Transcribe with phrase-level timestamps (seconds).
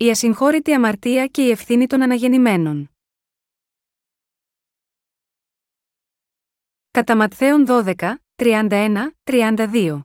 [0.00, 2.90] η ασυγχώρητη αμαρτία και η ευθύνη των αναγεννημένων.
[6.90, 7.94] Κατά Ματθαίον 12,
[8.36, 10.00] 31, 32.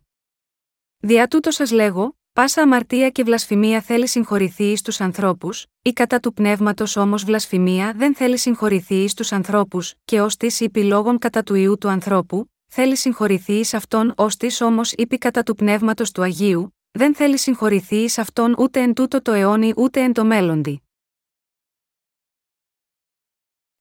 [0.97, 6.20] Δια τούτο σας λέγω, πάσα αμαρτία και βλασφημία θέλει συγχωρηθεί εις τους ανθρώπους, ή κατά
[6.20, 11.18] του πνεύματος όμως βλασφημία δεν θέλει συγχωρηθεί εις τους ανθρώπους, και ως της είπε λόγων
[11.18, 15.55] κατά του ιού του ανθρώπου, θέλει συγχωρηθεί εις αυτόν ως της όμως είπε κατά του
[15.55, 20.14] πνεύματος του Αγίου, δεν θέλει συγχωρηθεί εις αυτόν ούτε εν τούτο το αιώνι ούτε εν
[20.14, 20.82] το μέλλοντι.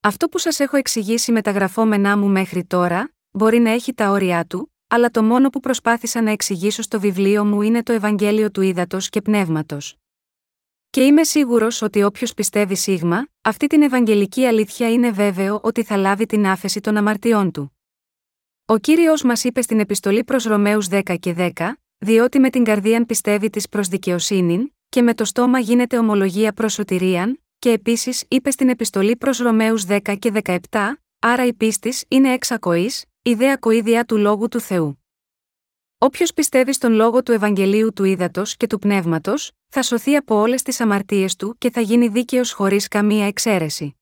[0.01, 4.11] Αυτό που σας έχω εξηγήσει με τα γραφόμενά μου μέχρι τώρα, μπορεί να έχει τα
[4.11, 8.51] όρια του, αλλά το μόνο που προσπάθησα να εξηγήσω στο βιβλίο μου είναι το Ευαγγέλιο
[8.51, 9.97] του Ήδατος και Πνεύματος.
[10.91, 15.97] Και είμαι σίγουρος ότι όποιος πιστεύει σίγμα, αυτή την Ευαγγελική αλήθεια είναι βέβαιο ότι θα
[15.97, 17.77] λάβει την άφεση των αμαρτιών του.
[18.65, 21.73] Ο κύριος μας είπε στην επιστολή προς Ρωμαίους 10 και 10,
[22.05, 26.73] διότι με την καρδία πιστεύει της προς δικαιοσύνη, και με το στόμα γίνεται ομολογία προς
[26.73, 30.59] σωτηρίαν, και επίσης είπε στην επιστολή προς Ρωμαίους 10 και 17,
[31.19, 32.91] άρα η πίστη είναι εξακοή,
[33.23, 35.05] ιδέα κοίδια του λόγου του Θεού.
[35.99, 40.63] Όποιος πιστεύει στον λόγο του Ευαγγελίου του Ήδατος και του Πνεύματος, θα σωθεί από όλες
[40.63, 43.97] τις αμαρτίες του και θα γίνει δίκαιος χωρίς καμία εξαίρεση.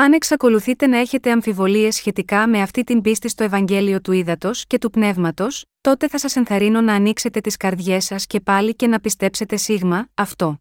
[0.00, 4.78] Αν εξακολουθείτε να έχετε αμφιβολίες σχετικά με αυτή την πίστη στο Ευαγγέλιο του Ήδατος και
[4.78, 9.00] του Πνεύματος, τότε θα σας ενθαρρύνω να ανοίξετε τις καρδιές σας και πάλι και να
[9.00, 10.60] πιστέψετε σίγμα, αυτό.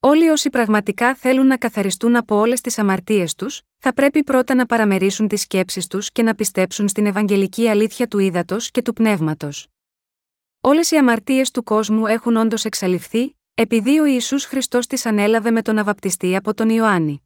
[0.00, 4.66] Όλοι όσοι πραγματικά θέλουν να καθαριστούν από όλες τις αμαρτίες τους, θα πρέπει πρώτα να
[4.66, 9.66] παραμερίσουν τις σκέψεις τους και να πιστέψουν στην Ευαγγελική αλήθεια του ύδατο και του πνεύματος.
[10.60, 15.62] Όλες οι αμαρτίες του κόσμου έχουν όντως εξαλειφθεί, επειδή ο Ισού Χριστός τις ανέλαβε με
[15.62, 17.18] τον αβαπτιστή από τον Ιωάννη.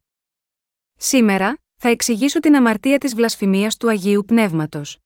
[1.01, 4.97] Σήμερα, θα εξηγήσω την αμαρτία της βλασφημίας του Αγίου Πνεύματος.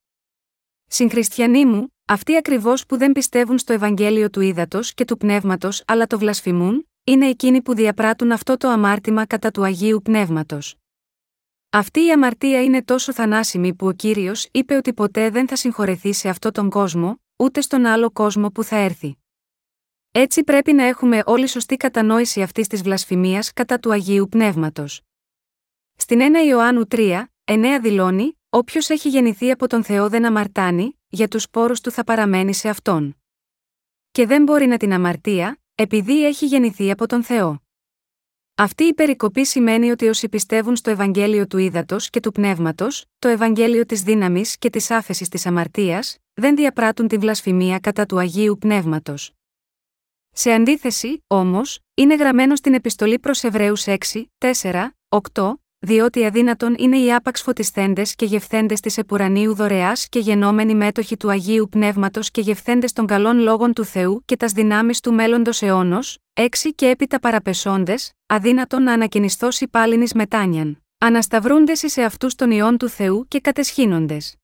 [0.86, 6.06] Συγχριστιανοί μου, αυτοί ακριβώς που δεν πιστεύουν στο Ευαγγέλιο του ύδατο και του πνεύματος αλλά
[6.06, 10.76] το βλασφημούν, είναι εκείνοι που διαπράττουν αυτό το αμάρτημα κατά του Αγίου Πνεύματος.
[11.70, 16.12] Αυτή η αμαρτία είναι τόσο θανάσιμη που ο κύριος είπε ότι ποτέ δεν θα συγχωρεθεί
[16.12, 19.16] σε αυτόν τον κόσμο, ούτε στον άλλο κόσμο που θα έρθει.
[20.10, 25.02] Έτσι πρέπει να έχουμε όλη σωστή κατανόηση αυτής της βλασφημίας κατά του Αγίου Πνεύματος.
[26.04, 31.28] Στην 1 Ιωάννου 3, 9 δηλώνει: Όποιος έχει γεννηθεί από τον Θεό δεν αμαρτάνει, για
[31.28, 33.16] τους πόρους του θα παραμένει σε αυτόν.
[34.10, 37.62] Και δεν μπορεί να την αμαρτία, επειδή έχει γεννηθεί από τον Θεό.
[38.54, 43.28] Αυτή η περικοπή σημαίνει ότι όσοι πιστεύουν στο Ευαγγέλιο του Ήδατος και του Πνεύματος, το
[43.28, 48.56] Ευαγγέλιο της δύναμης και της άφεσης της αμαρτίας, δεν διαπράττουν την βλασφημία κατά του Αγίου
[48.60, 49.32] Πνεύματος.
[50.30, 53.96] Σε αντίθεση, όμως, είναι γραμμένο στην επιστολή προς Εβραίους 6,
[54.38, 60.74] 4, 8, διότι αδύνατον είναι οι άπαξ φωτισθέντες και γευθέντες της επουρανίου δωρεάς και γενόμενοι
[60.74, 65.12] μέτοχοι του Αγίου Πνεύματος και γευθέντες των καλών λόγων του Θεού και τας δυνάμεις του
[65.12, 72.50] μέλλοντος αιώνος, έξι και έπειτα παραπεσόντες, αδύνατον να ανακοινιστώσει πάλινης μετάνιαν, ανασταυρούντες σε αυτού των
[72.50, 74.34] ιών του Θεού και κατεσχύνοντες.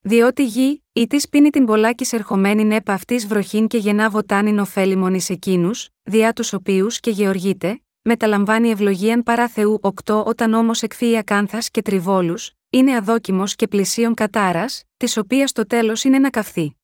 [0.00, 5.14] Διότι γη, η της πίνει την πολλάκη ερχομένη νέπα αυτής βροχήν και γεννά βοτάνιν ωφέλιμον
[5.14, 11.16] εις εκείνους, διά τους οποίους και γεωργείται, μεταλαμβάνει ευλογίαν παρά Θεού 8 όταν όμως εκφύει
[11.16, 16.76] ακάνθας και τριβόλους, είναι αδόκιμος και πλησίον κατάρας, της οποίας το τέλος είναι να καυθεί.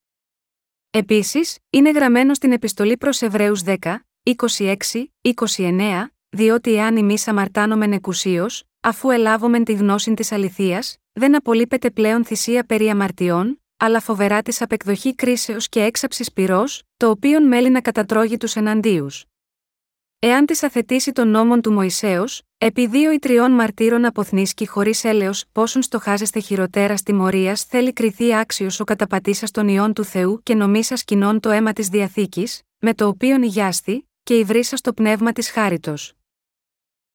[0.91, 3.75] Επίσης, είναι γραμμένο στην επιστολή προς Εβραίους 10,
[4.23, 11.91] 26, 29, διότι εάν εμείς αμαρτάνομεν εκουσίως, αφού ελάβομεν τη γνώση της αληθείας, δεν απολείπεται
[11.91, 17.71] πλέον θυσία περί αμαρτιών, αλλά φοβερά της απεκδοχή κρίσεως και έξαψης πυρός, το οποίο μέλει
[17.71, 19.25] να κατατρώγει τους εναντίους.
[20.25, 22.25] Εάν της αθετήσει των νόμων του Μωησέω,
[22.59, 28.81] επί δύο ή τριών μαρτύρων αποθνίσκει χωρίς έλεος πόσον στοχάζεστε χειροτέρα τιμωρία θέλει κριθεί άξιος
[28.81, 33.07] ο καταπατήσας των ιών του Θεού και νομίσα κοινών το αίμα της διαθήκης, με το
[33.07, 36.13] οποίον υγιάστη, και υβρίσα στο πνεύμα της χάριτος.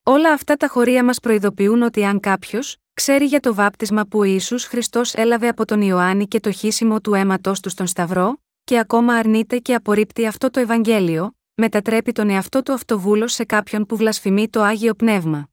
[0.03, 4.23] Όλα αυτά τα χωρία μας προειδοποιούν ότι αν κάποιος, ξέρει για το βάπτισμα που ο
[4.23, 8.79] Ιησούς Χριστός έλαβε από τον Ιωάννη και το χύσιμο του αίματό του στον Σταυρό, και
[8.79, 13.95] ακόμα αρνείται και απορρίπτει αυτό το Ευαγγέλιο, μετατρέπει τον εαυτό του αυτοβούλος σε κάποιον που
[13.95, 15.49] βλασφημεί το Άγιο Πνεύμα.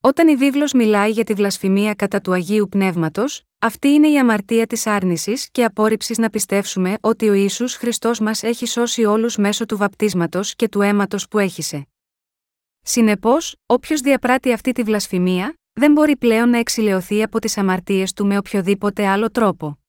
[0.00, 4.66] Όταν η βίβλος μιλάει για τη βλασφημία κατά του Αγίου Πνεύματος, αυτή είναι η αμαρτία
[4.66, 9.66] της άρνησης και απόρριψης να πιστεύσουμε ότι ο Ιησούς Χριστός μας έχει σώσει όλους μέσω
[9.66, 11.86] του βαπτίσματος και του αίματος που έχησε.
[12.82, 18.26] Συνεπώς, όποιος διαπράττει αυτή τη βλασφημία, δεν μπορεί πλέον να εξηλαιωθεί από τις αμαρτίες του
[18.26, 19.83] με οποιοδήποτε άλλο τρόπο.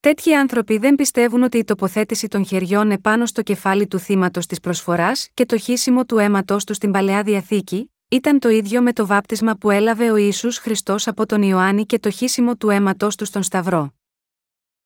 [0.00, 4.60] Τέτοιοι άνθρωποι δεν πιστεύουν ότι η τοποθέτηση των χεριών επάνω στο κεφάλι του θύματος της
[4.60, 9.06] προσφοράς και το χύσιμο του αίματός του στην παλαιά διαθήκη, ήταν το ίδιο με το
[9.06, 13.24] βάπτισμα που έλαβε ο Ιησούς Χριστός από τον Ιωάννη και το χύσιμο του αίματός του
[13.24, 13.94] στον Σταυρό.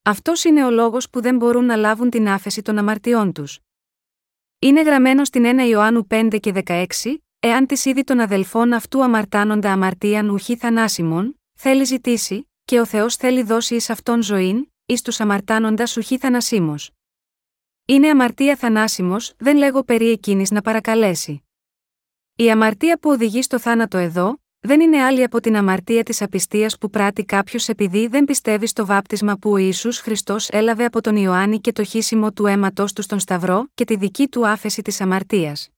[0.03, 3.59] Αυτός είναι ο λόγος που δεν μπορούν να λάβουν την άφεση των αμαρτιών τους.
[4.59, 6.87] Είναι γραμμένο στην 1 Ιωάννου 5 και 16,
[7.41, 13.17] εάν της είδη των αδελφών αυτού αμαρτάνοντα αμαρτίαν ουχή θανάσιμον, θέλει ζητήσει, και ο Θεός
[13.17, 16.75] θέλει δώσει εις αυτόν ζωήν, εις τους αμαρτάνοντας ουχή θανασίμο.
[17.85, 21.45] Είναι αμαρτία θανάσιμος, δεν λέγω περί εκείνης να παρακαλέσει.
[22.37, 26.79] Η αμαρτία που οδηγεί στο θάνατο εδώ, δεν είναι άλλη από την αμαρτία της απιστίας
[26.79, 31.17] που πράττει κάποιος επειδή δεν πιστεύει στο βάπτισμα που ο Ισού Χριστός έλαβε από τον
[31.17, 35.01] Ιωάννη και το χύσιμο του αίματος του στον Σταυρό και τη δική του άφεση της
[35.01, 35.69] αμαρτίας.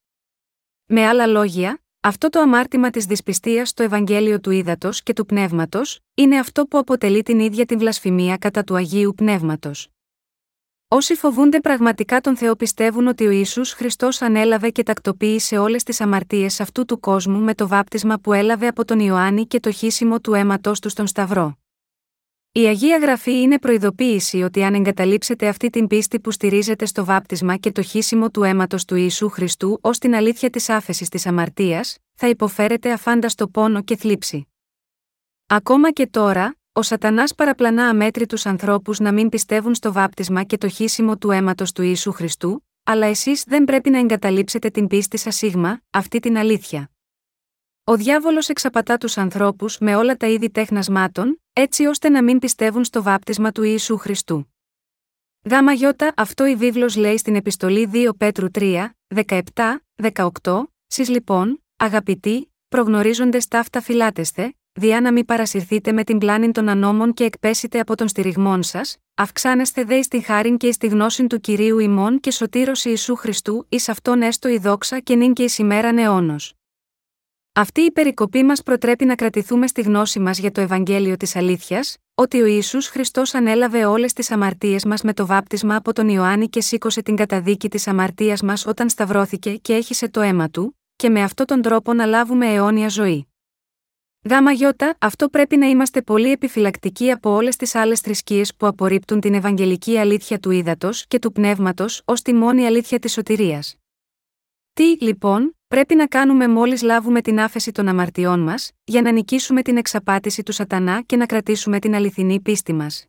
[0.86, 6.00] Με άλλα λόγια, αυτό το αμάρτημα της δυσπιστίας στο Ευαγγέλιο του Ήδατος και του Πνεύματος,
[6.14, 9.88] είναι αυτό που αποτελεί την ίδια την βλασφημία κατά του Αγίου Πνεύματος.
[10.88, 16.00] Όσοι φοβούνται πραγματικά τον Θεό πιστεύουν ότι ο Ισού Χριστός ανέλαβε και τακτοποίησε όλες τις
[16.00, 20.20] αμαρτίες αυτού του κόσμου με το βάπτισμα που έλαβε από τον Ιωάννη και το χύσιμο
[20.20, 21.58] του αίματό του στον Σταυρό.
[22.56, 27.56] Η Αγία Γραφή είναι προειδοποίηση ότι αν εγκαταλείψετε αυτή την πίστη που στηρίζεται στο βάπτισμα
[27.56, 31.96] και το χύσιμο του αίματος του Ιησού Χριστού ως την αλήθεια της άφεσης της αμαρτίας,
[32.14, 34.48] θα υποφέρετε αφάνταστο πόνο και θλίψη.
[35.46, 40.68] Ακόμα και τώρα, ο Σατανάς παραπλανά αμέτρητους ανθρώπους να μην πιστεύουν στο βάπτισμα και το
[40.68, 45.36] χύσιμο του αίματος του Ιησού Χριστού, αλλά εσείς δεν πρέπει να εγκαταλείψετε την πίστη σας
[45.36, 46.90] σίγμα, αυτή την αλήθεια.
[47.84, 52.84] Ο διάβολος εξαπατά τους ανθρώπους με όλα τα είδη τέχνασμάτων, έτσι ώστε να μην πιστεύουν
[52.84, 54.54] στο βάπτισμα του Ιησού Χριστού.
[55.50, 59.40] Γάμα γιώτα, αυτό η βίβλος λέει στην επιστολή 2 Πέτρου 3, 17,
[60.42, 66.68] 18, Σεις λοιπόν, αγαπητοί, προγνωρίζοντες ταύτα φυλάτεστε, διά να μην παρασυρθείτε με την πλάνη των
[66.68, 71.40] ανώμων και εκπέσετε από τον στηριγμόν σας, αυξάνεστε δε στην χάριν και στη γνώση του
[71.40, 75.50] κυρίου ημών και σωτήρωση Ιησού Χριστού, εις αυτόν έστω η δόξα και νυν και ει
[75.58, 76.55] ημέραν αιώνος.
[77.58, 81.96] Αυτή η περικοπή μας προτρέπει να κρατηθούμε στη γνώση μας για το Ευαγγέλιο της Αλήθειας,
[82.14, 86.48] ότι ο Ισού Χριστός ανέλαβε όλες τις αμαρτίες μας με το βάπτισμα από τον Ιωάννη
[86.48, 91.08] και σήκωσε την καταδίκη της αμαρτίας μας όταν σταυρώθηκε και έχισε το αίμα του, και
[91.08, 93.28] με αυτόν τον τρόπο να λάβουμε αιώνια ζωή.
[94.30, 99.20] Γάμα γιώτα, αυτό πρέπει να είμαστε πολύ επιφυλακτικοί από όλες τις άλλες θρησκείες που απορρίπτουν
[99.20, 103.76] την Ευαγγελική αλήθεια του ύδατος και του πνεύματος ως τη μόνη αλήθεια της σωτηρίας.
[104.76, 109.62] Τι, λοιπόν, πρέπει να κάνουμε μόλις λάβουμε την άφεση των αμαρτιών μας, για να νικήσουμε
[109.62, 113.06] την εξαπάτηση του Σατανά και να κρατήσουμε την αληθινή πίστη μας.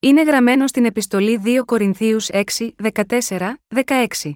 [0.00, 2.42] Είναι γραμμένο στην επιστολή 2 Κορινθίους 6,
[3.28, 4.32] 14, 16.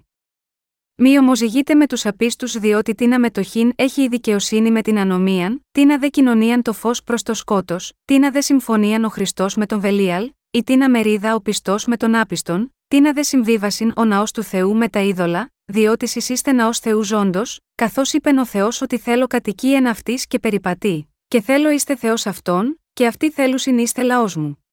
[0.94, 5.99] Μη ομοζηγείτε με τους απίστους διότι τίνα μετοχήν έχει η δικαιοσύνη με την ανομίαν, τίνα
[5.99, 10.32] δε κοινωνίαν το φως προς το σκότος, τίνα δε συμφωνίαν ο Χριστός με τον Βελίαλ,
[10.50, 14.77] ή τίνα μερίδα ο πιστός με τον άπιστον, τίνα δε συμβίβασιν ο ναός του Θεού
[14.77, 19.26] με τα είδωλα, διότι σει είστε ναός Θεού ζώντος, καθώς είπε ο Θεός ότι θέλω
[19.26, 24.64] κατοικίαν αυτής και περιπατεί, και θέλω είστε Θεός αυτόν, και αυτοί θέλουν είστε λαός μου.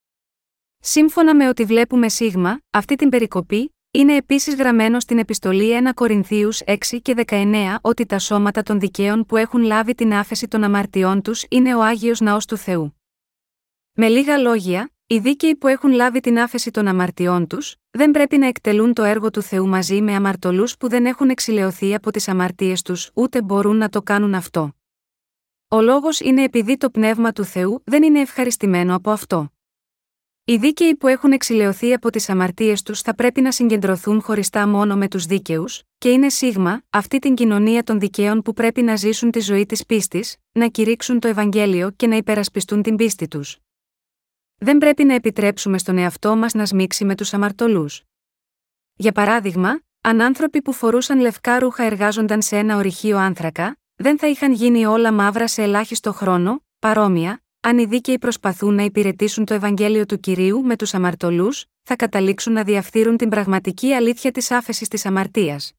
[0.80, 6.62] Σύμφωνα με ό,τι βλέπουμε σίγμα, αυτή την περικοπή, είναι επίσης γραμμένο στην επιστολή 1 Κορινθίους
[6.66, 11.22] 6 και 19 ότι τα σώματα των δικαίων που έχουν λάβει την άφεση των αμαρτιών
[11.22, 13.02] τους είναι ο Άγιος Ναός του Θεού.
[13.94, 18.38] Με λίγα λόγια, οι δίκαιοι που έχουν λάβει την άφεση των αμαρτιών τους, δεν πρέπει
[18.38, 22.28] να εκτελούν το έργο του Θεού μαζί με αμαρτωλούς που δεν έχουν εξηλαιωθεί από τις
[22.28, 24.76] αμαρτίες τους, ούτε μπορούν να το κάνουν αυτό.
[25.68, 29.52] Ο λόγος είναι επειδή το πνεύμα του Θεού δεν είναι ευχαριστημένο από αυτό.
[30.46, 34.96] Οι δίκαιοι που έχουν εξηλαιωθεί από τις αμαρτίες τους θα πρέπει να συγκεντρωθούν χωριστά μόνο
[34.96, 39.32] με τους δίκαιους, και είναι σίγμα, αυτή την κοινωνία των δικαίων που πρέπει να ζήσουν
[39.32, 43.58] τη ζωή της πίστης, να κηρύξουν το Ευαγγέλιο και να υπερασπιστούν την πίστη τους.
[44.58, 48.04] Δεν πρέπει να επιτρέψουμε στον εαυτό μας να σμίξει με τους αμαρτωλούς.
[48.96, 54.28] Για παράδειγμα, αν άνθρωποι που φορούσαν λευκά ρούχα εργάζονταν σε ένα ορυχείο άνθρακα, δεν θα
[54.28, 59.54] είχαν γίνει όλα μαύρα σε ελάχιστο χρόνο, παρόμοια, αν οι δίκαιοι προσπαθούν να υπηρετήσουν το
[59.54, 64.88] Ευαγγέλιο του κυρίου με τους αμαρτωλούς, θα καταλήξουν να διαφθείρουν την πραγματική αλήθεια της άφεσης
[64.88, 65.74] της αμαρτίας.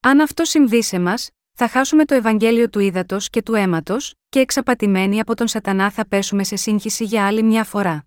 [0.00, 1.30] Αν αυτό συμβεί σε μας,
[1.62, 6.06] θα χάσουμε το Ευαγγέλιο του ύδατο και του αίματος, και εξαπατημένοι από τον Σατανά θα
[6.08, 8.06] πέσουμε σε σύγχυση για άλλη μια φορά.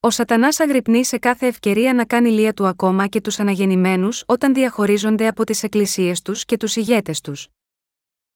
[0.00, 4.54] Ο Σατανάς αγρυπνεί σε κάθε ευκαιρία να κάνει λία του ακόμα και τους αναγεννημένους όταν
[4.54, 7.48] διαχωρίζονται από τις εκκλησίες τους και τους ηγέτες τους.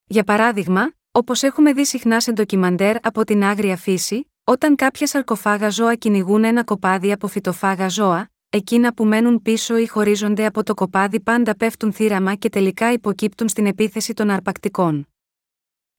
[0.06, 5.70] Για παράδειγμα, Όπως έχουμε δει συχνά σε ντοκιμαντέρ από την άγρια φύση, όταν κάποια σαρκοφάγα
[5.70, 10.74] ζώα κυνηγούν ένα κοπάδι από φυτοφάγα ζώα, εκείνα που μένουν πίσω ή χωρίζονται από το
[10.74, 15.08] κοπάδι πάντα πέφτουν θύραμα και τελικά υποκύπτουν στην επίθεση των αρπακτικών.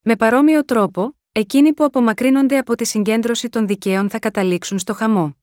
[0.02, 5.38] Με παρόμοιο τρόπο, εκείνοι που απομακρύνονται από τη συγκέντρωση των δικαίων θα καταλήξουν στο χαμό.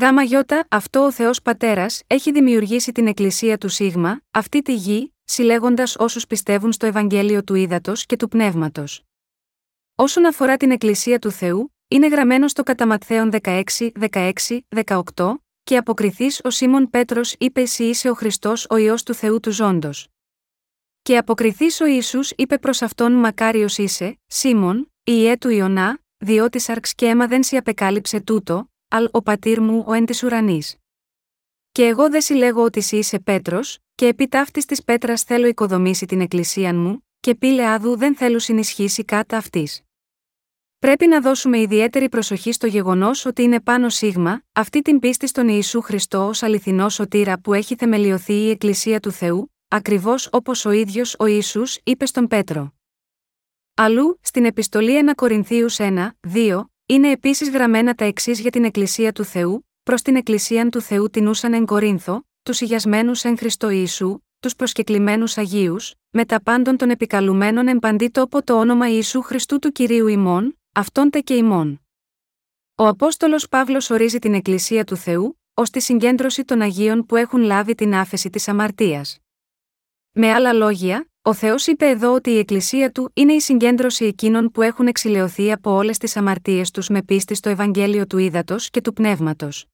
[0.00, 5.14] Γάμα γιώτα, αυτό ο Θεός Πατέρας έχει δημιουργήσει την Εκκλησία του Σίγμα, αυτή τη γη,
[5.24, 9.02] συλλέγοντας όσους πιστεύουν στο Ευαγγέλιο του Ήδατος και του Πνεύματος.
[9.94, 13.62] Όσον αφορά την Εκκλησία του Θεού, είναι γραμμένο στο κατά 16,
[14.10, 14.32] 16,
[14.86, 15.34] 18,
[15.66, 19.52] και αποκριθείς ο Σίμων Πέτρος είπε Εσύ είσαι ο Χριστός ο ιό του Θεού του
[19.52, 20.08] Ζώντος.
[21.02, 26.94] Και αποκριθείς ο Ισού είπε προς αυτόν Μακάριος είσαι, Σίμων, ιέ του Ιωνά, διότι σαρξ
[26.94, 30.76] και αίμα δεν σε απεκάλυψε τούτο, αλ ο πατήρ μου ο εν της ουρανής.
[31.72, 36.06] Και εγώ δεν συλλέγω ότι εσύ είσαι Πέτρος, και επί ταύτης της πέτρας θέλω οικοδομήσει
[36.06, 39.85] την εκκλησία μου, και πήλε άδου δεν θέλω συνισχύσει κάτα αυτής.
[40.86, 45.48] Πρέπει να δώσουμε ιδιαίτερη προσοχή στο γεγονός ότι είναι πάνω σίγμα, αυτή την πίστη στον
[45.48, 50.70] Ιησού Χριστό ως αληθινό σωτήρα που έχει θεμελιωθεί η Εκκλησία του Θεού, ακριβώς όπως ο
[50.70, 52.74] ίδιος ο Ιησούς είπε στον Πέτρο.
[53.74, 59.12] Αλλού, στην επιστολή 1 Κορινθίους 1, 2, είναι επίσης γραμμένα τα εξής για την Εκκλησία
[59.12, 63.70] του Θεού, προς την Εκκλησία του Θεού την ούσαν εν Κορίνθο, τους ηγιασμένου εν Χριστό
[63.70, 69.22] Ιησού, τους προσκεκλημένους Αγίους, με τα πάντων των επικαλουμένων εν παντή τόπο το όνομα Ιησού
[69.22, 71.86] Χριστού του κυρίου ημών, αυτόν τε και ημών.
[72.74, 77.40] Ο Απόστολος Παύλος ορίζει την Εκκλησία του Θεού, ως τη συγκέντρωση των Αγίων που έχουν
[77.40, 79.18] λάβει την άφεση της αμαρτίας.
[80.12, 84.50] Με άλλα λόγια, ο Θεός είπε εδώ ότι η Εκκλησία του είναι η συγκέντρωση εκείνων
[84.50, 88.80] που έχουν εξηλαιωθεί από όλες τις αμαρτίες τους με πίστη στο Ευαγγέλιο του Ήδατος και
[88.80, 89.66] του Πνεύματος.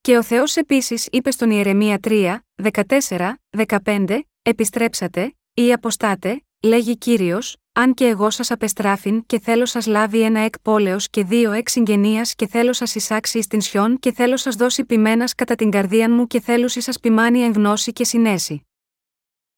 [0.00, 3.34] Και ο Θεός επίσης είπε στον Ιερεμία 3, 14,
[3.66, 10.20] 15, Επιστρέψατε, ή αποστάτε, λέγει κύριος, αν και εγώ σας απεστράφην και θέλω σας λάβει
[10.20, 14.36] ένα εκ πόλεως και δύο εκ συγγενείας και θέλω σας εισάξει στην σιόν και θέλω
[14.36, 18.66] σας δώσει ποιμένας κατά την καρδία μου και θέλω σας ποιμάνει εν γνώση και συνέση.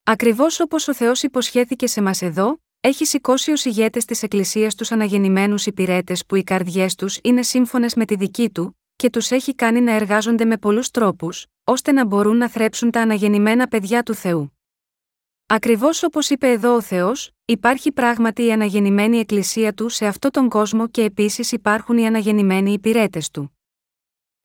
[0.05, 4.93] Ακριβώς όπως ο Θεός υποσχέθηκε σε μας εδώ, έχει σηκώσει ως ηγέτες της Εκκλησίας τους
[4.93, 9.55] αναγεννημένους υπηρέτες που οι καρδιές τους είναι σύμφωνες με τη δική του, και τους έχει
[9.55, 14.15] κάνει να εργάζονται με πολλούς τρόπους, ώστε να μπορούν να θρέψουν τα αναγεννημένα παιδιά του
[14.15, 14.58] Θεού.
[15.51, 20.49] Ακριβώς όπως είπε εδώ ο Θεός, υπάρχει πράγματι η αναγεννημένη Εκκλησία του σε αυτόν τον
[20.49, 23.59] κόσμο και επίσης υπάρχουν οι αναγεννημένοι υπηρέτες του.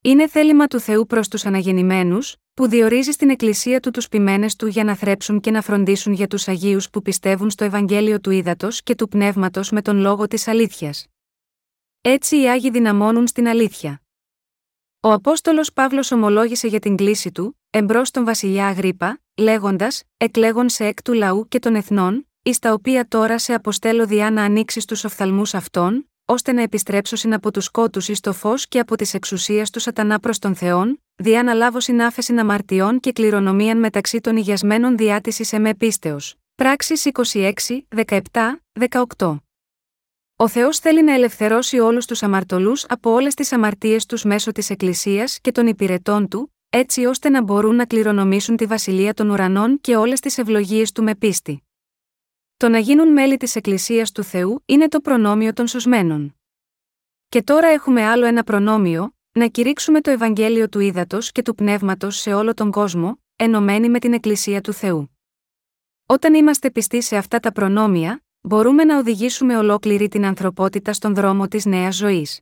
[0.02, 4.68] Είναι θέλημα του Θεού προς τους αναγεννημένους, που διορίζει στην Εκκλησία του τους ποιμένες του
[4.68, 8.84] για να θρέψουν και να φροντίσουν για τους Αγίους που πιστεύουν στο Ευαγγέλιο του Ήδατος
[8.84, 11.08] και του Πνεύματος με τον λόγο της αλήθειας.
[12.02, 14.02] Έτσι οι Άγιοι δυναμώνουν στην αλήθεια.
[15.00, 20.86] Ο Απόστολος Παύλος ομολόγησε για την κλίση του, εμπρός τον βασιλιά Αγρίπα, λέγοντας: Εκλέγον σε
[20.86, 24.88] εκ του λαού και των εθνών, εις τα οποία τώρα σε αποστέλω διά να ανοίξει
[24.88, 29.14] του οφθαλμούς αυτών, ώστε να επιστρέψωσιν από τους κότους εις το φως και από τις
[29.14, 34.38] εξουσίες του σατανά προς τον Θεόν, διά να λάβω συνάφεση αμαρτιών και κληρονομίαν μεταξύ των
[34.38, 36.36] ηγιασμένων διάτηση εμέ πίστεως.
[36.56, 37.52] Πράξεις 26,
[38.08, 38.20] 17,
[39.18, 39.38] 18.
[40.36, 44.70] Ο Θεός θέλει να ελευθερώσει όλους τους αμαρτωλούς από όλες τις αμαρτίες τους μέσω της
[44.70, 49.82] Εκκλησίας και των υπηρετών του, έτσι ώστε να μπορούν να κληρονομήσουν τη βασιλεία των ουρανών
[49.82, 51.64] και όλες τις ευλογίες του με πίστη.
[52.58, 56.36] Το να γίνουν μέλη της Εκκλησίας του Θεού είναι το προνόμιο των σωσμένων.
[57.30, 62.18] Και τώρα έχουμε άλλο ένα προνόμιο, να κηρύξουμε το Ευαγγέλιο του Ήδατος και του Πνεύματος
[62.18, 65.18] σε όλο τον κόσμο, ενωμένοι με την Εκκλησία του Θεού.
[66.06, 71.48] Όταν είμαστε πιστοί σε αυτά τα προνόμια, μπορούμε να οδηγήσουμε ολόκληρη την ανθρωπότητα στον δρόμο
[71.48, 72.40] της νέας ζωής.